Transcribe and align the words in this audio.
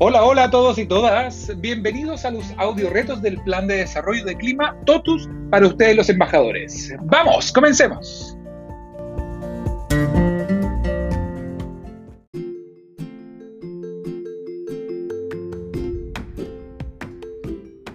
Hola, 0.00 0.24
hola 0.24 0.44
a 0.44 0.50
todos 0.52 0.78
y 0.78 0.86
todas. 0.86 1.60
Bienvenidos 1.60 2.24
a 2.24 2.30
los 2.30 2.44
audio 2.56 2.88
retos 2.88 3.20
del 3.20 3.36
Plan 3.42 3.66
de 3.66 3.78
Desarrollo 3.78 4.24
de 4.24 4.36
Clima 4.36 4.76
TOTUS 4.86 5.28
para 5.50 5.66
ustedes 5.66 5.96
los 5.96 6.08
embajadores. 6.08 6.94
Vamos, 7.02 7.50
comencemos. 7.50 8.38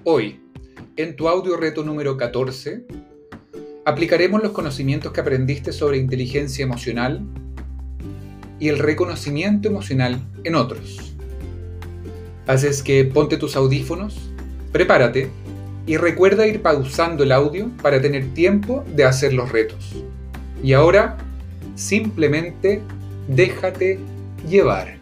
Hoy, 0.03 0.41
en 0.97 1.15
tu 1.15 1.29
audio 1.29 1.55
reto 1.55 1.85
número 1.85 2.17
14, 2.17 2.85
aplicaremos 3.85 4.43
los 4.43 4.51
conocimientos 4.51 5.13
que 5.13 5.21
aprendiste 5.21 5.71
sobre 5.71 5.99
inteligencia 5.99 6.63
emocional 6.63 7.25
y 8.59 8.67
el 8.67 8.79
reconocimiento 8.79 9.69
emocional 9.69 10.19
en 10.43 10.55
otros. 10.55 11.12
Así 12.45 12.67
es 12.67 12.83
que 12.83 13.05
ponte 13.05 13.37
tus 13.37 13.55
audífonos, 13.55 14.29
prepárate 14.73 15.29
y 15.87 15.95
recuerda 15.95 16.45
ir 16.45 16.61
pausando 16.61 17.23
el 17.23 17.31
audio 17.31 17.69
para 17.81 18.01
tener 18.01 18.33
tiempo 18.33 18.83
de 18.93 19.05
hacer 19.05 19.33
los 19.33 19.49
retos. 19.49 20.03
Y 20.61 20.73
ahora, 20.73 21.17
simplemente 21.75 22.81
déjate 23.29 23.97
llevar. 24.49 24.99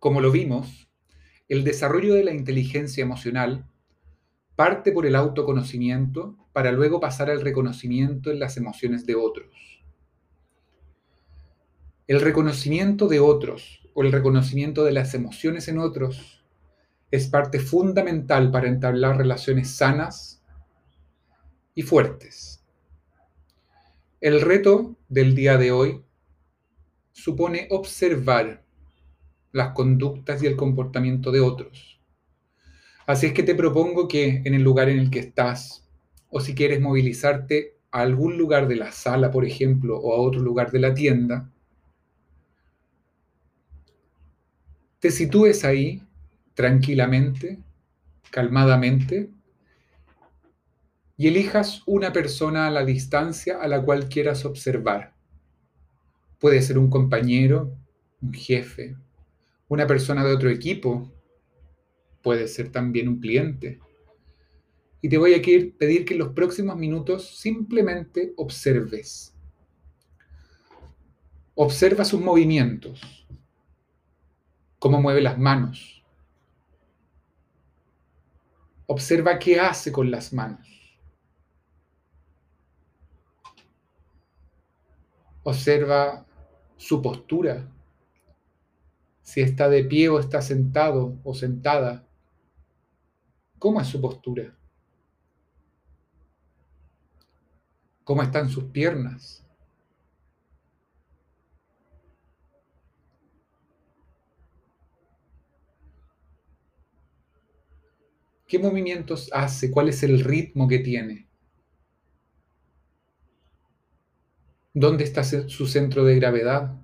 Como 0.00 0.20
lo 0.20 0.32
vimos, 0.32 0.88
el 1.48 1.62
desarrollo 1.62 2.14
de 2.14 2.24
la 2.24 2.32
inteligencia 2.32 3.02
emocional 3.02 3.64
parte 4.56 4.90
por 4.90 5.06
el 5.06 5.14
autoconocimiento 5.14 6.36
para 6.52 6.72
luego 6.72 6.98
pasar 6.98 7.30
al 7.30 7.40
reconocimiento 7.42 8.32
en 8.32 8.40
las 8.40 8.56
emociones 8.56 9.06
de 9.06 9.14
otros. 9.14 9.81
El 12.08 12.20
reconocimiento 12.20 13.06
de 13.06 13.20
otros 13.20 13.80
o 13.94 14.02
el 14.02 14.10
reconocimiento 14.10 14.82
de 14.82 14.90
las 14.90 15.14
emociones 15.14 15.68
en 15.68 15.78
otros 15.78 16.42
es 17.12 17.28
parte 17.28 17.60
fundamental 17.60 18.50
para 18.50 18.66
entablar 18.66 19.18
relaciones 19.18 19.70
sanas 19.70 20.42
y 21.76 21.82
fuertes. 21.82 22.64
El 24.20 24.40
reto 24.40 24.96
del 25.08 25.36
día 25.36 25.58
de 25.58 25.70
hoy 25.70 26.02
supone 27.12 27.68
observar 27.70 28.64
las 29.52 29.72
conductas 29.72 30.42
y 30.42 30.46
el 30.46 30.56
comportamiento 30.56 31.30
de 31.30 31.40
otros. 31.40 32.00
Así 33.06 33.26
es 33.26 33.32
que 33.32 33.44
te 33.44 33.54
propongo 33.54 34.08
que 34.08 34.42
en 34.44 34.54
el 34.54 34.62
lugar 34.62 34.88
en 34.88 34.98
el 34.98 35.10
que 35.10 35.20
estás, 35.20 35.88
o 36.30 36.40
si 36.40 36.54
quieres 36.54 36.80
movilizarte 36.80 37.76
a 37.92 38.00
algún 38.00 38.38
lugar 38.38 38.66
de 38.66 38.76
la 38.76 38.90
sala, 38.90 39.30
por 39.30 39.44
ejemplo, 39.44 39.98
o 39.98 40.14
a 40.14 40.20
otro 40.20 40.40
lugar 40.40 40.72
de 40.72 40.80
la 40.80 40.94
tienda, 40.94 41.51
te 45.02 45.10
sitúes 45.10 45.64
ahí 45.64 46.00
tranquilamente, 46.54 47.58
calmadamente, 48.30 49.30
y 51.16 51.26
elijas 51.26 51.82
una 51.86 52.12
persona 52.12 52.68
a 52.68 52.70
la 52.70 52.84
distancia 52.84 53.60
a 53.60 53.66
la 53.66 53.82
cual 53.82 54.08
quieras 54.08 54.44
observar. 54.44 55.12
Puede 56.38 56.62
ser 56.62 56.78
un 56.78 56.88
compañero, 56.88 57.76
un 58.20 58.32
jefe, 58.32 58.96
una 59.66 59.88
persona 59.88 60.22
de 60.24 60.34
otro 60.34 60.50
equipo, 60.50 61.12
puede 62.22 62.46
ser 62.46 62.70
también 62.70 63.08
un 63.08 63.18
cliente. 63.18 63.80
Y 65.00 65.08
te 65.08 65.18
voy 65.18 65.34
a 65.34 65.42
pedir 65.42 66.04
que 66.04 66.14
en 66.14 66.20
los 66.20 66.28
próximos 66.28 66.76
minutos 66.76 67.40
simplemente 67.40 68.34
observes. 68.36 69.34
Observa 71.56 72.04
sus 72.04 72.20
movimientos 72.20 73.21
cómo 74.82 75.00
mueve 75.00 75.22
las 75.22 75.38
manos. 75.38 76.02
Observa 78.88 79.38
qué 79.38 79.60
hace 79.60 79.92
con 79.92 80.10
las 80.10 80.32
manos. 80.32 80.98
Observa 85.44 86.26
su 86.76 87.00
postura, 87.00 87.64
si 89.22 89.40
está 89.40 89.68
de 89.68 89.84
pie 89.84 90.08
o 90.08 90.18
está 90.18 90.42
sentado 90.42 91.16
o 91.22 91.32
sentada. 91.32 92.04
¿Cómo 93.60 93.80
es 93.80 93.86
su 93.86 94.00
postura? 94.00 94.52
¿Cómo 98.02 98.20
están 98.20 98.48
sus 98.48 98.64
piernas? 98.64 99.46
¿Qué 108.52 108.58
movimientos 108.58 109.30
hace? 109.32 109.70
¿Cuál 109.70 109.88
es 109.88 110.02
el 110.02 110.22
ritmo 110.22 110.68
que 110.68 110.78
tiene? 110.78 111.26
¿Dónde 114.74 115.04
está 115.04 115.24
su 115.24 115.66
centro 115.66 116.04
de 116.04 116.16
gravedad? 116.16 116.78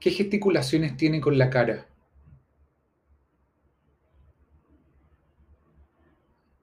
¿Qué 0.00 0.10
gesticulaciones 0.10 0.96
tiene 0.96 1.20
con 1.20 1.38
la 1.38 1.50
cara? 1.50 1.86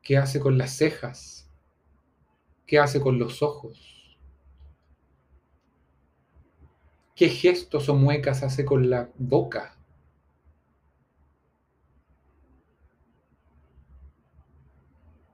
¿Qué 0.02 0.18
hace 0.18 0.42
con 0.42 0.58
las 0.58 0.76
cejas? 0.76 1.50
¿Qué 2.68 2.78
hace 2.78 3.00
con 3.00 3.18
los 3.18 3.42
ojos? 3.42 4.01
¿Qué 7.22 7.30
gestos 7.30 7.88
o 7.88 7.94
muecas 7.94 8.42
hace 8.42 8.66
con 8.66 8.90
la 8.90 9.12
boca? 9.20 9.78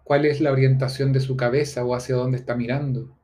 ¿Cuál 0.04 0.26
es 0.26 0.42
la 0.42 0.52
orientación 0.52 1.14
de 1.14 1.22
su 1.22 1.38
cabeza 1.38 1.86
o 1.86 1.96
hacia 1.96 2.18
dónde 2.18 2.40
está 2.40 2.56
mirando? 2.56 3.18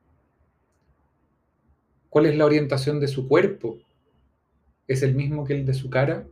¿Cuál 2.08 2.24
es 2.24 2.38
la 2.38 2.46
orientación 2.46 3.00
de 3.00 3.08
su 3.08 3.28
cuerpo? 3.28 3.80
¿Es 4.88 5.02
el 5.02 5.14
mismo 5.14 5.44
que 5.44 5.52
el 5.52 5.66
de 5.66 5.74
su 5.74 5.90
cara? 5.90 6.26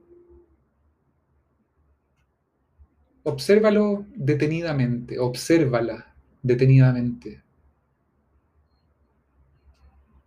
Obsérvalo 3.25 4.07
detenidamente, 4.17 5.19
obsérvala 5.19 6.15
detenidamente. 6.43 7.43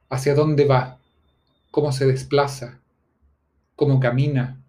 ¿Hacia 0.07 0.35
dónde 0.35 0.65
va? 0.65 0.99
Cómo 1.75 1.91
se 1.91 2.05
desplaza, 2.05 2.79
cómo 3.75 3.99
camina, 3.99 4.63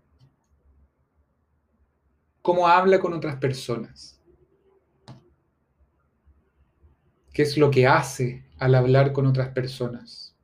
cómo 2.43 2.67
habla 2.67 2.99
con 2.99 3.13
otras 3.13 3.37
personas, 3.37 4.21
qué 7.33 7.43
es 7.43 7.57
lo 7.59 7.71
que 7.71 7.87
hace 7.87 8.43
al 8.59 8.75
hablar 8.75 9.13
con 9.13 9.25
otras 9.25 9.51
personas. 9.51 10.35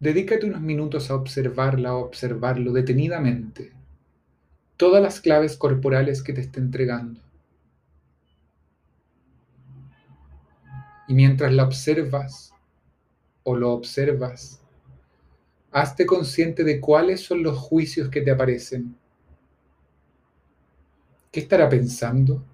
Dedícate 0.00 0.44
unos 0.44 0.60
minutos 0.60 1.10
a 1.10 1.14
observarla 1.14 1.94
o 1.94 2.04
observarlo 2.04 2.72
detenidamente, 2.72 3.72
todas 4.76 5.02
las 5.02 5.22
claves 5.22 5.56
corporales 5.56 6.22
que 6.22 6.34
te 6.34 6.42
esté 6.42 6.60
entregando. 6.60 7.22
Y 11.08 11.14
mientras 11.14 11.54
la 11.54 11.64
observas, 11.64 12.52
o 13.48 13.56
lo 13.56 13.72
observas, 13.72 14.60
hazte 15.70 16.04
consciente 16.04 16.64
de 16.64 16.80
cuáles 16.80 17.22
son 17.22 17.42
los 17.42 17.56
juicios 17.56 18.10
que 18.10 18.20
te 18.20 18.30
aparecen. 18.30 18.94
¿Qué 21.32 21.40
estará 21.40 21.66
pensando? 21.66 22.44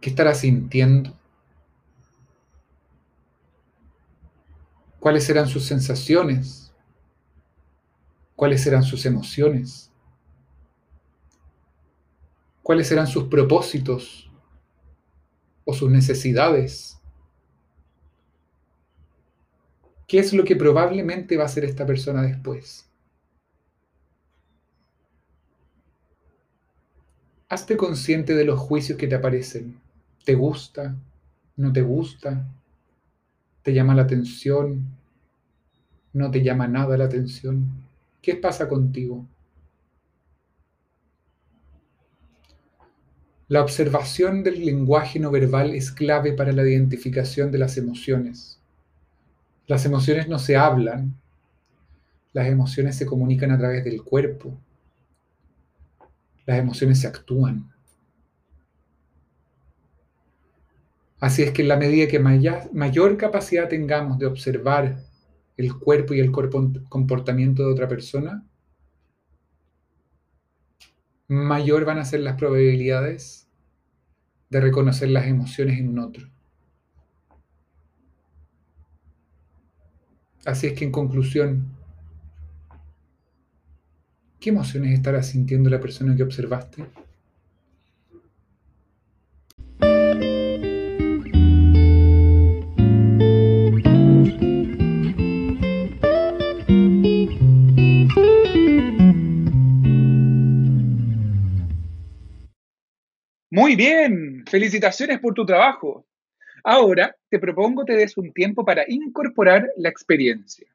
¿Qué 0.00 0.10
estará 0.10 0.34
sintiendo? 0.34 1.16
¿Cuáles 4.98 5.22
serán 5.22 5.46
sus 5.46 5.64
sensaciones? 5.64 6.72
¿Cuáles 8.34 8.64
serán 8.64 8.82
sus 8.82 9.06
emociones? 9.06 9.92
¿Cuáles 12.64 12.88
serán 12.88 13.06
sus 13.06 13.28
propósitos 13.28 14.28
o 15.64 15.72
sus 15.72 15.88
necesidades? 15.88 16.98
¿Qué 20.12 20.18
es 20.18 20.34
lo 20.34 20.44
que 20.44 20.56
probablemente 20.56 21.38
va 21.38 21.44
a 21.44 21.46
hacer 21.46 21.64
esta 21.64 21.86
persona 21.86 22.20
después? 22.20 22.86
Hazte 27.48 27.78
consciente 27.78 28.34
de 28.34 28.44
los 28.44 28.60
juicios 28.60 28.98
que 28.98 29.06
te 29.06 29.14
aparecen. 29.14 29.80
¿Te 30.26 30.34
gusta? 30.34 30.94
¿No 31.56 31.72
te 31.72 31.80
gusta? 31.80 32.46
¿Te 33.62 33.72
llama 33.72 33.94
la 33.94 34.02
atención? 34.02 34.84
¿No 36.12 36.30
te 36.30 36.42
llama 36.42 36.68
nada 36.68 36.98
la 36.98 37.04
atención? 37.04 37.70
¿Qué 38.20 38.34
pasa 38.34 38.68
contigo? 38.68 39.24
La 43.48 43.62
observación 43.62 44.42
del 44.42 44.62
lenguaje 44.62 45.18
no 45.18 45.30
verbal 45.30 45.72
es 45.74 45.90
clave 45.90 46.34
para 46.34 46.52
la 46.52 46.68
identificación 46.68 47.50
de 47.50 47.56
las 47.56 47.78
emociones. 47.78 48.61
Las 49.72 49.86
emociones 49.86 50.28
no 50.28 50.38
se 50.38 50.54
hablan, 50.54 51.18
las 52.34 52.46
emociones 52.46 52.94
se 52.94 53.06
comunican 53.06 53.52
a 53.52 53.56
través 53.56 53.82
del 53.82 54.02
cuerpo, 54.02 54.60
las 56.44 56.58
emociones 56.58 57.00
se 57.00 57.06
actúan. 57.06 57.72
Así 61.20 61.42
es 61.42 61.52
que 61.52 61.62
en 61.62 61.68
la 61.68 61.78
medida 61.78 62.06
que 62.06 62.18
mayor 62.18 63.16
capacidad 63.16 63.66
tengamos 63.66 64.18
de 64.18 64.26
observar 64.26 64.98
el 65.56 65.74
cuerpo 65.78 66.12
y 66.12 66.20
el 66.20 66.30
comportamiento 66.30 67.64
de 67.64 67.72
otra 67.72 67.88
persona, 67.88 68.44
mayor 71.28 71.86
van 71.86 71.96
a 71.96 72.04
ser 72.04 72.20
las 72.20 72.36
probabilidades 72.36 73.48
de 74.50 74.60
reconocer 74.60 75.08
las 75.08 75.26
emociones 75.26 75.78
en 75.78 75.88
un 75.88 75.98
otro. 76.00 76.31
Así 80.44 80.66
es 80.66 80.72
que 80.72 80.84
en 80.84 80.90
conclusión, 80.90 81.68
¿qué 84.40 84.50
emociones 84.50 84.92
estará 84.92 85.22
sintiendo 85.22 85.70
la 85.70 85.80
persona 85.80 86.16
que 86.16 86.24
observaste? 86.24 86.84
Muy 103.50 103.76
bien, 103.76 104.44
felicitaciones 104.50 105.20
por 105.20 105.34
tu 105.34 105.44
trabajo. 105.46 106.04
Ahora 106.64 107.16
te 107.28 107.38
propongo 107.38 107.84
te 107.84 107.94
des 107.94 108.16
un 108.16 108.32
tiempo 108.32 108.64
para 108.64 108.84
incorporar 108.86 109.68
la 109.76 109.88
experiencia. 109.88 110.68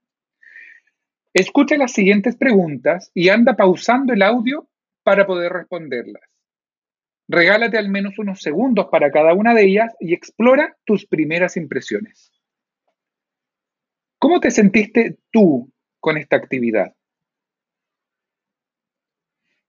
Escucha 1.33 1.77
las 1.77 1.93
siguientes 1.93 2.35
preguntas 2.35 3.11
y 3.13 3.29
anda 3.29 3.55
pausando 3.55 4.13
el 4.13 4.21
audio 4.21 4.67
para 5.03 5.25
poder 5.25 5.53
responderlas. 5.53 6.23
Regálate 7.27 7.77
al 7.77 7.89
menos 7.89 8.17
unos 8.19 8.41
segundos 8.41 8.87
para 8.89 9.11
cada 9.11 9.33
una 9.33 9.53
de 9.53 9.65
ellas 9.65 9.95
y 9.99 10.13
explora 10.13 10.77
tus 10.85 11.05
primeras 11.05 11.57
impresiones. 11.57 12.31
¿Cómo 14.17 14.39
te 14.39 14.49
sentiste 14.49 15.17
tú 15.31 15.71
con 15.99 16.17
esta 16.17 16.37
actividad? 16.37 16.95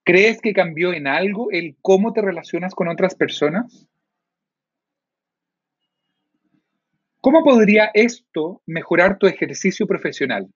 ¿Crees 0.05 0.41
que 0.41 0.55
cambió 0.55 0.95
en 0.95 1.07
algo 1.07 1.51
el 1.51 1.77
cómo 1.83 2.15
te 2.15 2.23
relacionas 2.23 2.75
con 2.75 2.89
otras 2.89 3.15
personas? 3.15 3.87
¿Cómo 7.31 7.45
podría 7.45 7.91
esto 7.93 8.63
mejorar 8.65 9.19
tu 9.19 9.27
ejercicio 9.27 9.87
profesional? 9.87 10.49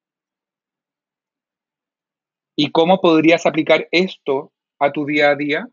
¿Y 2.56 2.70
cómo 2.70 2.98
podrías 2.98 3.44
aplicar 3.44 3.86
esto 3.90 4.54
a 4.78 4.90
tu 4.90 5.04
día 5.04 5.28
a 5.28 5.36
día? 5.36 5.68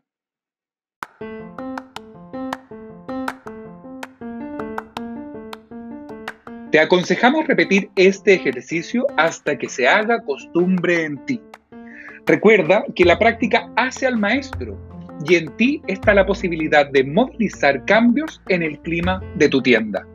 Te 6.70 6.78
aconsejamos 6.78 7.46
repetir 7.46 7.90
este 7.96 8.34
ejercicio 8.34 9.06
hasta 9.16 9.56
que 9.56 9.70
se 9.70 9.88
haga 9.88 10.22
costumbre 10.22 11.04
en 11.04 11.24
ti. 11.24 11.40
Recuerda 12.26 12.84
que 12.94 13.06
la 13.06 13.18
práctica 13.18 13.72
hace 13.74 14.06
al 14.06 14.18
maestro 14.18 14.78
y 15.26 15.36
en 15.36 15.56
ti 15.56 15.80
está 15.86 16.12
la 16.12 16.26
posibilidad 16.26 16.90
de 16.90 17.04
movilizar 17.04 17.86
cambios 17.86 18.42
en 18.48 18.62
el 18.62 18.78
clima 18.80 19.22
de 19.36 19.48
tu 19.48 19.62
tienda. 19.62 20.06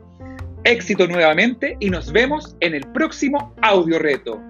Éxito 0.66 1.06
nuevamente 1.06 1.76
y 1.78 1.90
nos 1.90 2.10
vemos 2.10 2.56
en 2.58 2.74
el 2.74 2.82
próximo 2.88 3.54
audio 3.62 4.00
reto. 4.00 4.40